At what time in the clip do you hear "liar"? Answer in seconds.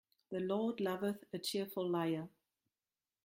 1.87-2.27